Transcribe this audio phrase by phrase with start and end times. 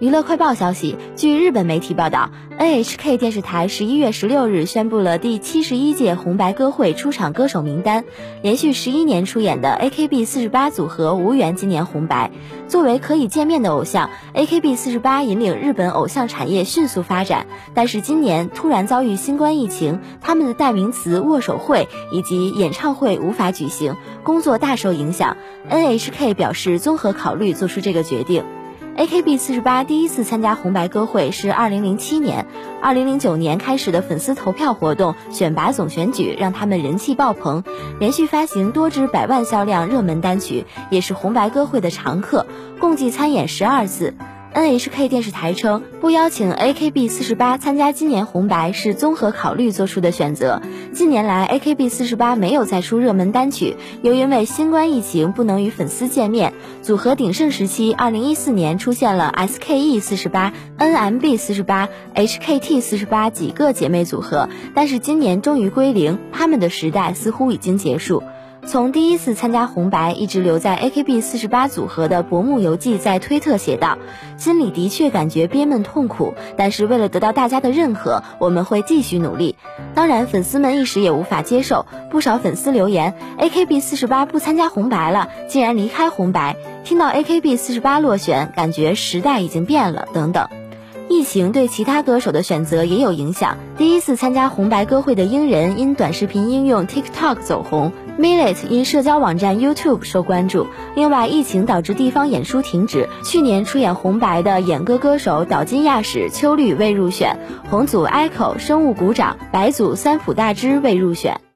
[0.00, 8.04] 娱乐快报消息，据日本媒体报道，NHK 电视台十一月十六日宣布了第七十一届红白歌会出场歌手名单。
[8.40, 12.30] 连续十一年出演的 AKB 四十八组合无缘今年红白。
[12.68, 17.48] 作为可以见面的偶像，AKB 四十八引领日本偶像产业迅速发展。
[17.74, 25.36] 但是今年突然遭遇新冠疫情，他们的代名词握手会以及演唱会无法举行，工作大受影响。
[25.68, 28.44] NHK 表示综合考虑做出这个决定。
[28.98, 32.46] AKB 四十八第一次参加红白歌会是二零零七年，
[32.82, 37.62] 二零零九年开始的粉丝投票活动选拔总选举让他们人气爆棚，
[38.00, 42.44] 连续发行多支百万销量热门单曲，也是红白歌会的常客，
[42.80, 44.14] 共计参演十二次。
[44.54, 50.60] NHK 电视台称，不邀请 AKB 四十八参加今年红白是综合考虑做出的选择。
[50.92, 56.54] 近年来，AKB 四十八没有再出热门单曲，又因为新冠疫情不能与粉丝见面。
[56.82, 68.22] 组合鼎盛时期，二零一四年出现了 SKE 四十八、NMB 四十八、HKT 四十八几个姐妹组合，但是今年终于归零，他们的时代似乎已经结束。
[68.68, 73.96] 从第一次参加红白一直留在 AKB 四十八组合的薄木游纪在推特写道
[74.36, 79.56] ：“心里的确感觉憋闷痛苦，但是为了得到大家的认可，我们会继续努力。
[79.94, 86.54] 当然，粉丝们一时也无法接受，不少粉丝留言：AKB 四十八不参加红白了，竟然离开红白。
[86.84, 90.46] 听到 AKB 四十八落选，感觉时代已经变了，等等。”
[91.08, 93.56] 疫情对其他歌手的选择也有影响。
[93.78, 100.66] 第一次参加红白歌会的英人因短视频应用 TikTok 走红，Millet 因社交网站 YouTube 受关注。
[100.94, 103.08] 另外，疫情导致地方演出停止。
[103.22, 107.38] 去年出演红白的演歌歌手岛津亚史、秋绿未入选，
[107.70, 111.47] 红组 Echo、生物鼓掌、白组三浦大知未入选。